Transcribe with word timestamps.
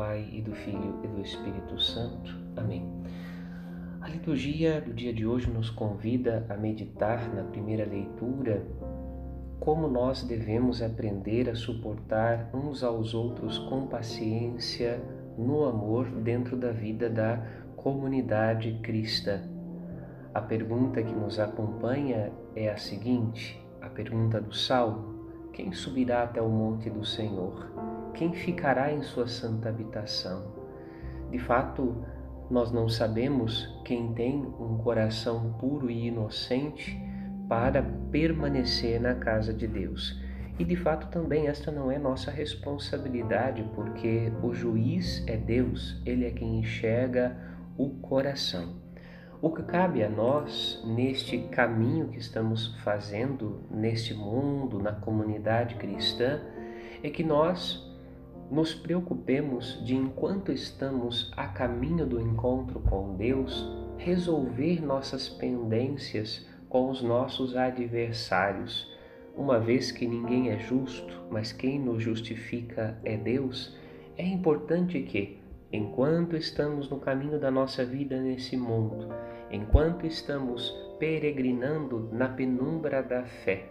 Pai 0.00 0.26
e 0.32 0.40
do 0.40 0.54
Filho 0.54 0.98
e 1.04 1.08
do 1.08 1.20
Espírito 1.20 1.78
Santo. 1.78 2.34
Amém. 2.56 2.90
A 4.00 4.08
liturgia 4.08 4.80
do 4.80 4.94
dia 4.94 5.12
de 5.12 5.26
hoje 5.26 5.50
nos 5.50 5.68
convida 5.68 6.46
a 6.48 6.56
meditar 6.56 7.28
na 7.34 7.44
primeira 7.44 7.84
leitura 7.84 8.66
como 9.60 9.86
nós 9.88 10.22
devemos 10.22 10.80
aprender 10.80 11.50
a 11.50 11.54
suportar 11.54 12.48
uns 12.54 12.82
aos 12.82 13.12
outros 13.12 13.58
com 13.58 13.88
paciência, 13.88 15.02
no 15.36 15.66
amor, 15.66 16.06
dentro 16.06 16.56
da 16.56 16.72
vida 16.72 17.10
da 17.10 17.36
comunidade 17.76 18.80
cristã. 18.82 19.42
A 20.32 20.40
pergunta 20.40 21.02
que 21.02 21.12
nos 21.12 21.38
acompanha 21.38 22.32
é 22.56 22.70
a 22.70 22.78
seguinte: 22.78 23.62
a 23.82 23.90
pergunta 23.90 24.40
do 24.40 24.54
Salmo: 24.54 25.50
Quem 25.52 25.74
subirá 25.74 26.22
até 26.22 26.40
o 26.40 26.48
monte 26.48 26.88
do 26.88 27.04
Senhor? 27.04 27.89
Quem 28.20 28.34
ficará 28.34 28.92
em 28.92 29.00
sua 29.00 29.26
santa 29.26 29.70
habitação? 29.70 30.52
De 31.30 31.38
fato, 31.38 32.04
nós 32.50 32.70
não 32.70 32.86
sabemos 32.86 33.80
quem 33.82 34.12
tem 34.12 34.44
um 34.60 34.76
coração 34.76 35.54
puro 35.58 35.90
e 35.90 36.08
inocente 36.08 37.00
para 37.48 37.82
permanecer 38.12 39.00
na 39.00 39.14
casa 39.14 39.54
de 39.54 39.66
Deus. 39.66 40.20
E 40.58 40.64
de 40.66 40.76
fato 40.76 41.08
também 41.08 41.46
esta 41.46 41.72
não 41.72 41.90
é 41.90 41.98
nossa 41.98 42.30
responsabilidade, 42.30 43.64
porque 43.74 44.30
o 44.42 44.52
juiz 44.52 45.24
é 45.26 45.38
Deus, 45.38 45.98
ele 46.04 46.26
é 46.26 46.30
quem 46.30 46.58
enxerga 46.58 47.34
o 47.78 47.88
coração. 47.88 48.82
O 49.40 49.48
que 49.48 49.62
cabe 49.62 50.04
a 50.04 50.10
nós 50.10 50.84
neste 50.84 51.38
caminho 51.38 52.08
que 52.08 52.18
estamos 52.18 52.76
fazendo 52.84 53.62
neste 53.70 54.12
mundo, 54.12 54.78
na 54.78 54.92
comunidade 54.92 55.76
cristã, 55.76 56.38
é 57.02 57.08
que 57.08 57.24
nós 57.24 57.88
nos 58.50 58.74
preocupemos 58.74 59.80
de, 59.84 59.94
enquanto 59.94 60.50
estamos 60.50 61.30
a 61.36 61.46
caminho 61.46 62.04
do 62.04 62.20
encontro 62.20 62.80
com 62.80 63.14
Deus, 63.14 63.70
resolver 63.96 64.84
nossas 64.84 65.28
pendências 65.28 66.44
com 66.68 66.90
os 66.90 67.00
nossos 67.02 67.56
adversários. 67.56 68.90
Uma 69.36 69.60
vez 69.60 69.92
que 69.92 70.06
ninguém 70.06 70.50
é 70.50 70.58
justo, 70.58 71.14
mas 71.30 71.52
quem 71.52 71.78
nos 71.78 72.02
justifica 72.02 72.98
é 73.04 73.16
Deus, 73.16 73.76
é 74.16 74.26
importante 74.26 75.00
que, 75.02 75.38
enquanto 75.72 76.36
estamos 76.36 76.90
no 76.90 76.98
caminho 76.98 77.38
da 77.38 77.50
nossa 77.50 77.84
vida 77.84 78.20
nesse 78.20 78.56
mundo, 78.56 79.08
enquanto 79.50 80.06
estamos 80.06 80.70
peregrinando 80.98 82.08
na 82.12 82.28
penumbra 82.28 83.02
da 83.02 83.24
fé, 83.24 83.66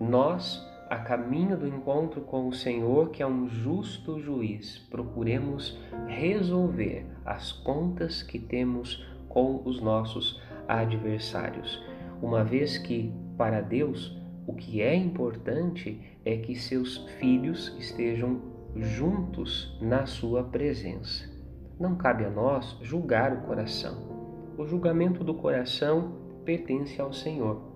nós, 0.00 0.60
a 0.88 0.96
caminho 0.98 1.56
do 1.56 1.66
encontro 1.66 2.20
com 2.20 2.48
o 2.48 2.52
Senhor, 2.52 3.10
que 3.10 3.22
é 3.22 3.26
um 3.26 3.48
justo 3.48 4.18
juiz, 4.20 4.78
procuremos 4.90 5.78
resolver 6.06 7.06
as 7.24 7.52
contas 7.52 8.22
que 8.22 8.38
temos 8.38 9.04
com 9.28 9.62
os 9.64 9.80
nossos 9.80 10.40
adversários, 10.68 11.82
uma 12.22 12.44
vez 12.44 12.78
que, 12.78 13.12
para 13.36 13.60
Deus, 13.60 14.16
o 14.46 14.54
que 14.54 14.82
é 14.82 14.94
importante 14.94 16.00
é 16.24 16.36
que 16.36 16.54
seus 16.54 16.98
filhos 17.18 17.74
estejam 17.78 18.40
juntos 18.76 19.76
na 19.80 20.06
sua 20.06 20.44
presença. 20.44 21.28
Não 21.78 21.96
cabe 21.96 22.24
a 22.24 22.30
nós 22.30 22.78
julgar 22.82 23.32
o 23.32 23.42
coração. 23.42 24.54
O 24.56 24.66
julgamento 24.66 25.24
do 25.24 25.34
coração 25.34 26.12
pertence 26.44 27.00
ao 27.00 27.12
Senhor. 27.12 27.73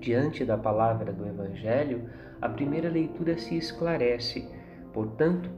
Diante 0.00 0.44
da 0.44 0.56
palavra 0.56 1.12
do 1.12 1.26
Evangelho, 1.26 2.08
a 2.40 2.48
primeira 2.48 2.88
leitura 2.88 3.38
se 3.38 3.56
esclarece. 3.56 4.48
Portanto, 4.92 5.50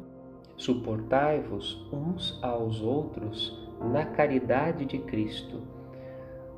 suportai-vos 0.57 1.89
uns 1.93 2.39
aos 2.43 2.81
outros 2.81 3.69
na 3.93 4.05
caridade 4.05 4.85
de 4.85 4.99
Cristo, 4.99 5.63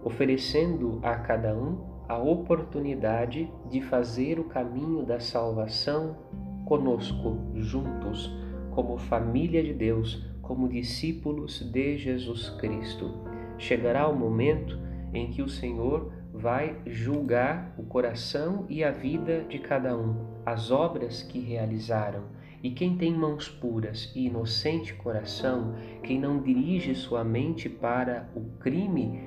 oferecendo 0.02 1.00
a 1.02 1.16
cada 1.16 1.54
um 1.54 1.90
a 2.08 2.18
oportunidade 2.18 3.50
de 3.70 3.80
fazer 3.82 4.40
o 4.40 4.44
caminho 4.44 5.04
da 5.04 5.20
salvação 5.20 6.16
conosco, 6.64 7.38
juntos, 7.54 8.30
como 8.70 8.96
família 8.96 9.62
de 9.62 9.72
Deus 9.72 10.30
como 10.50 10.68
discípulos 10.68 11.60
de 11.60 11.96
Jesus 11.96 12.50
Cristo. 12.58 13.14
Chegará 13.56 14.08
o 14.08 14.16
momento 14.18 14.76
em 15.14 15.30
que 15.30 15.42
o 15.42 15.48
Senhor 15.48 16.12
vai 16.40 16.76
julgar 16.86 17.74
o 17.76 17.82
coração 17.82 18.64
e 18.68 18.82
a 18.82 18.90
vida 18.90 19.44
de 19.48 19.58
cada 19.58 19.96
um, 19.96 20.40
as 20.46 20.70
obras 20.70 21.22
que 21.22 21.38
realizaram. 21.38 22.24
E 22.62 22.70
quem 22.70 22.96
tem 22.96 23.14
mãos 23.14 23.48
puras 23.48 24.10
e 24.14 24.26
inocente 24.26 24.94
coração, 24.94 25.74
quem 26.02 26.18
não 26.18 26.40
dirige 26.40 26.94
sua 26.94 27.22
mente 27.22 27.68
para 27.68 28.28
o 28.34 28.40
crime, 28.58 29.20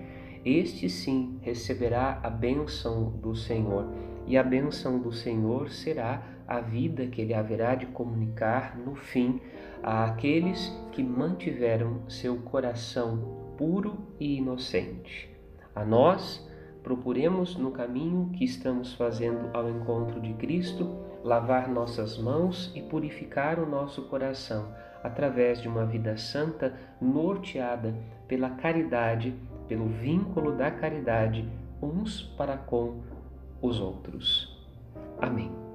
este 0.44 0.90
sim 0.90 1.40
receberá 1.42 2.20
a 2.24 2.30
bênção 2.30 3.12
do 3.22 3.36
Senhor. 3.36 3.88
E 4.26 4.38
a 4.38 4.44
bênção 4.44 5.00
do 5.00 5.12
Senhor 5.12 5.70
será 5.70 6.24
a 6.48 6.60
vida 6.60 7.08
que 7.08 7.22
ele 7.22 7.34
haverá 7.34 7.76
de 7.76 7.86
comunicar 7.88 8.78
no 8.78 8.96
fim 8.96 9.40
àqueles 9.82 10.70
que 10.92 11.04
mantiveram 11.04 12.08
seu 12.10 12.38
coração 12.38 13.54
puro 13.58 13.98
e 14.20 14.38
inocente. 14.38 15.30
A 15.76 15.84
nós, 15.84 16.48
procuremos 16.84 17.56
no 17.56 17.72
caminho 17.72 18.30
que 18.34 18.44
estamos 18.44 18.94
fazendo 18.94 19.50
ao 19.54 19.70
encontro 19.70 20.20
de 20.20 20.34
Cristo 20.34 20.96
lavar 21.24 21.70
nossas 21.70 22.18
mãos 22.18 22.72
e 22.76 22.82
purificar 22.82 23.58
o 23.58 23.66
nosso 23.66 24.04
coração 24.10 24.68
através 25.02 25.62
de 25.62 25.68
uma 25.68 25.86
vida 25.86 26.18
santa 26.18 26.74
norteada 27.02 27.96
pela 28.28 28.50
caridade, 28.50 29.34
pelo 29.68 29.88
vínculo 29.88 30.56
da 30.56 30.70
caridade 30.70 31.48
uns 31.82 32.22
para 32.38 32.58
com 32.58 33.02
os 33.62 33.80
outros. 33.80 34.54
Amém. 35.20 35.73